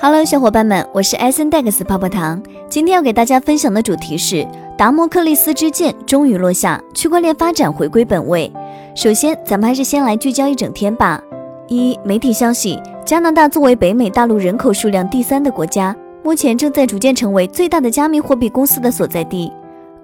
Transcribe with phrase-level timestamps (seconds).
[0.00, 2.40] Hello，小伙伴们，我是艾森戴克斯泡泡糖。
[2.68, 8.52] 今天要给大家分享的主题是达摩克利斯之剑终于落下，区块链发展回归本位。
[8.94, 11.20] 首先，咱们还是先来聚焦一整天吧。
[11.66, 19.52] 一、媒体消息：加拿大作为北美大陆人口数量第三的国家，目前正在逐渐成为最大的加密货币公司的所在地。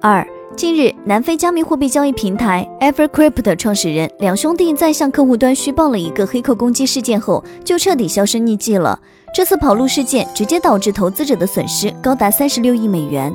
[0.01, 0.27] 二、
[0.57, 8.99] 近日，南非加密货币交易平台 Evercrypt 创始人两兄弟在向客户端虚报了一个黑客攻击事件后，就彻底销声匿迹了。
[9.35, 13.35] 这次跑路事件直接导致投资者的损失高达三十六亿美元。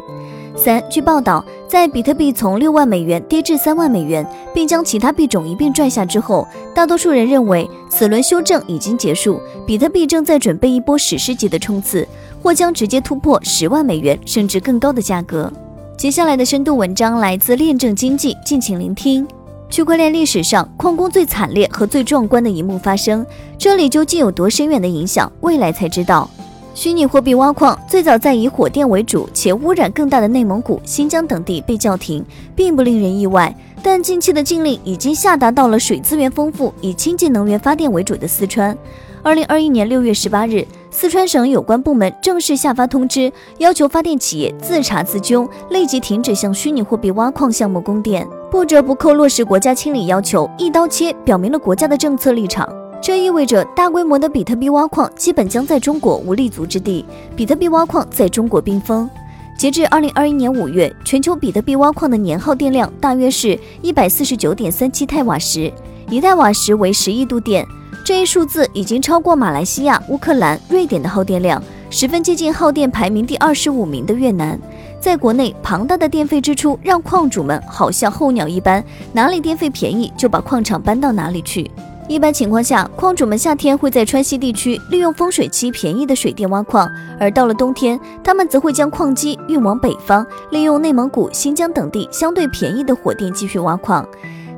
[0.55, 12.07] 三，据报道，在比特币从六万美元跌至三万美元，并将其他币种一并拽下之后，大多数人认为此轮修正已经结束，比特币正在准备一波史诗级的冲刺，
[12.41, 15.51] 或将直接突破十万美元甚至更高的价格。
[15.97, 19.27] 接下来的深度文章来自链证经济，敬请聆听。
[19.69, 23.25] 区块链历史上矿工最惨烈和最壮观的一幕发生，
[23.57, 25.31] 这里究竟有多深远的影响？
[25.41, 26.27] 未来才知道。
[26.73, 33.55] 虚拟货币挖矿最早在以火电为主且污染更大的内蒙古、新疆等地被叫停，并不令人意外。
[33.83, 38.75] 但近期的禁令已经下达到了水资源丰富、以清洁能源发电为主的四川。
[39.21, 48.27] 二零二一年六月十八日，四川省有关部门正式下发通知，要求发电企业自查自纠，立即停止向虚拟货币挖矿项目供电。
[48.51, 52.67] 不折不扣落实国家清理要求，一刀切，表明了国家的政策立场。
[52.99, 57.05] 这意味着大规模的比特币挖矿基本将在中国无立足之地，
[57.35, 59.07] 比特币挖矿在中国冰封。
[59.55, 65.71] 截至二零二一年五月，全球比特币挖矿的年耗电量大约是一百四十九点三七太瓦时，
[66.09, 67.63] 一太瓦时为十亿度电。
[68.03, 71.61] 这一数字已经超过马来西亚、乌克兰、瑞典的耗电量，
[71.91, 74.59] 十分接近耗电排名第二十五名的越南。
[74.99, 78.83] 在国内，庞大的电费支出让矿主们好像候鸟一般，
[79.13, 81.71] 哪里电费便宜就把矿场搬到哪里去。
[82.09, 94.05] 一般情况下，矿主们夏天会在川西地区利用丰水期便宜的水电挖矿，而到了冬天，他们则会将矿机运往北方，利用内蒙古、新疆等地相对便宜的火电继续挖矿。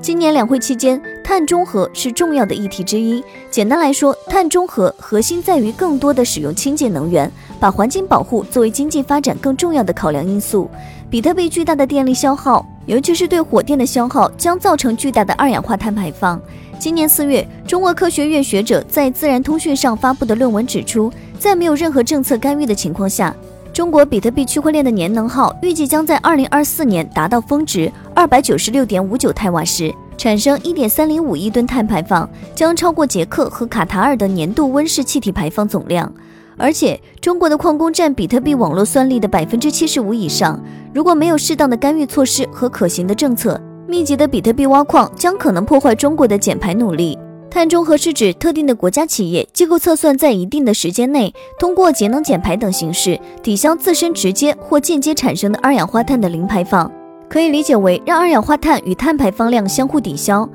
[0.01, 3.23] 今年两会期间，碳中和是重要的议题之一。
[3.51, 10.67] 简单来说，碳中和核心在于更多的使用清洁能源，把环境保护作为经济发展更重要的考量因素。
[11.07, 16.41] 比特币巨大的电力消耗，尤其是对火电的消耗，将造成巨大的二氧化碳排放。
[16.79, 23.35] 今年四月，中国科学院学者在《自然通讯》上发布的论文指出，在没有任何政策干预的情况下。
[23.73, 36.11] 中国比特币区块链的年能耗预计将在二零二四年达到峰值二百九十六点五九太瓦时，产生一点三零五亿吨碳排放，将超过捷克和卡塔尔的年度温室气体排放总量。
[36.57, 40.61] 而且，中国的矿工占比特币网络算力的百分之七十五以上。
[40.93, 47.17] 如果没有适当的干预措施和可行的政策，密集的比特币挖矿将可能破坏中国的减排努力。
[47.51, 56.89] 碳中和是指特定的国家企业机构测算，在一定的时间内，通过节能减排等形式抵消自身直接或间接产生的二氧化碳的零排放，
[57.27, 60.47] 可以理解为让二氧化碳与碳排放量相互抵消。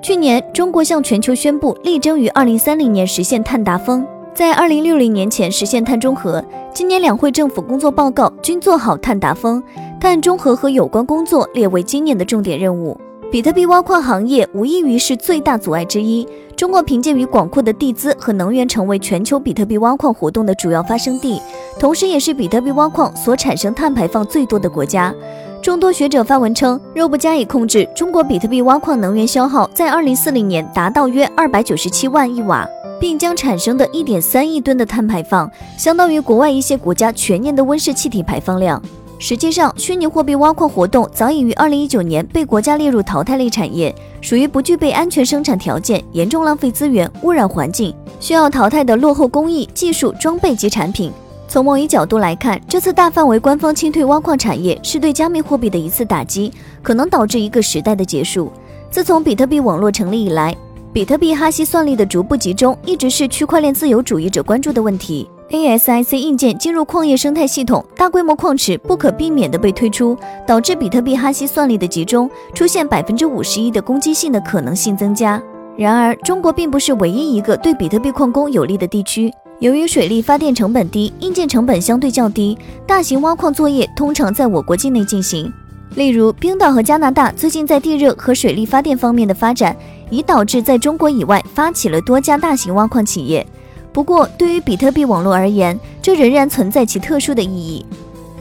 [0.00, 6.42] 去年，中国向全球宣布力争于二零三零年实现碳达峰，在二零六零年前实现碳中和。
[6.72, 9.60] 今年两会政府工作报告均做好碳达峰、
[10.00, 12.96] 碳中和和有关工作列为今年的重点任务。
[13.30, 16.26] 比特币挖矿行业无异于是最大阻碍之一。
[16.56, 21.42] 中国凭借于广阔的地资和能源，成为全球比特币挖矿活动的主要发生地，
[21.80, 25.12] 同时也是比特币挖矿所产生碳排放最多的国家。
[25.60, 32.68] 众多学者发文称，若不加以控制，中国比特币挖矿能源消耗在二零四零年达到约二百九十七万亿瓦，
[33.00, 38.80] 并将产生的一点三亿吨的碳排放，相当于国外一些国家全年的温室气体排放量。
[39.18, 51.10] 实际上，虚拟货币挖矿活动早已于二零一九年被国家列入淘汰类产业，属于不具备安全生产条件、严重浪费资源、污染环境、需要淘汰的落后工艺、技术、装备及产品。
[51.46, 56.52] 从某一角度来看，这次大范围官方清退挖矿产业是对加密货币的一次打击，
[56.82, 58.52] 可能导致一个时代的结束。
[58.90, 60.54] 自从比特币网络成立以来，
[60.92, 65.28] 比特币哈希算力的逐步集中一直是区块链自由主义者关注的问题。
[65.50, 70.16] ASIC 硬件进入矿业生态系统，大规模矿池不可避免地被推出，
[70.46, 75.40] 导致比特币哈希算力的集中出现百分之五十一的攻击性的可能性增加。
[75.76, 79.30] 然而，中国并不是唯一一个对比特币矿工有利的地区。
[79.60, 85.52] 由于水力发电成本低，硬件成本相对较低，大型挖矿作业通常在我国境内进行。
[85.94, 89.76] 例如，冰岛和加拿大最近在地热和水力发电方面的发展，
[90.10, 93.46] 已导致在中国以外发起了多家大型挖矿企业。
[93.94, 97.86] 不过，对于比特币网络而言，这仍然存在其特殊的意义。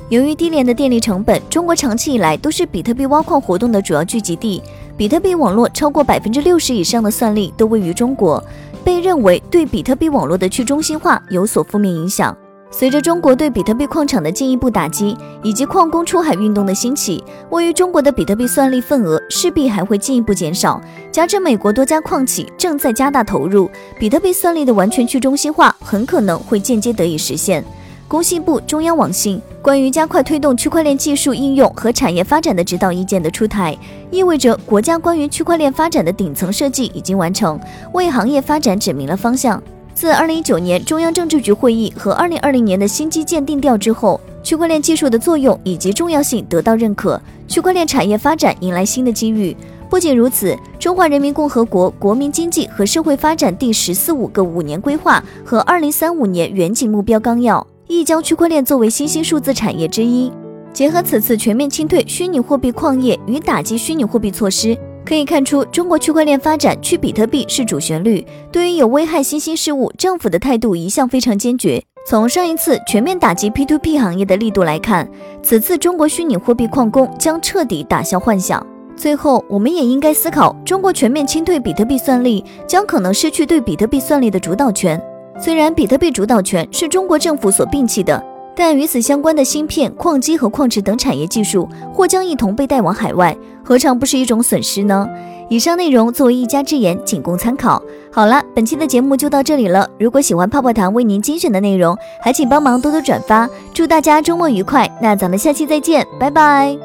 [0.10, 4.64] 由于低廉的电力成本，中国长期以来都是比特币挖矿活动的主要聚集地。
[4.98, 8.44] 比特币网络超过百分之六十以上的算力都位于中国，
[8.84, 12.36] 被认为对比特币网络的去中心化有所负面影响。
[12.75, 20.81] 随着中国对比特币矿场的进一步打击，以及矿工出海运动的兴起，位于中国的比特币算力份额势必还会进一步减少。
[21.12, 27.64] 加之美国多家矿企正在加大投入，比特币算力的完全去中心化很可能会间接得以实现。
[28.08, 33.78] 工信部、中央网信关于加快推动区块链技术应用和产业发展的指导意见的出台，
[34.10, 37.60] 意味着国家关于区块链发展的顶层设计已经完成，
[37.94, 39.62] 为行业发展指明了方向。
[39.95, 49.56] 自二零一九年中央政治局会议和二零二零年的新基建定调之后，区块链技术的作用以及重要性得到认可，区块链产业发展迎来新的机遇。
[49.90, 60.31] 不仅如此，《中华人民共和国国民经济和社会发展第十四五个五年规划》和二零三五年远景目标纲要亦将区块链作为新兴数字产业之一。
[60.74, 64.75] 结合此次全面清退虚拟货币矿业与打击虚拟货币措施。
[65.06, 68.26] 可以看出，中国区块链发展去比特币是主旋律。
[68.52, 71.84] 对于有危害新兴事物，政府的态度一向非常坚决。
[72.06, 75.10] 从上一次全面打击 P2P 行业的力度来看，
[75.42, 78.66] 此次中国虚拟货币矿工将彻底打消幻想。
[78.96, 85.02] 最后，我们也应该思考，中国全面清退比特币算力，将可能失去对比特币算力的主导权。
[85.40, 88.24] 虽然比特币主导权是中国政府所摒弃的。
[88.56, 95.08] 但与此相关的芯片、矿机和矿池等产业技术或将一同被带往海外，何尝不是一种损失呢？
[95.50, 97.82] 以上内容作为一家之言，仅供参考。
[98.12, 99.88] 好了，本期的节目就到这里了。
[100.00, 103.50] 如果喜欢泡泡糖为您精选的内容，还请帮忙多多转发。
[103.74, 104.90] 祝大家周末愉快！
[105.02, 106.78] 那咱们下期再见，拜拜。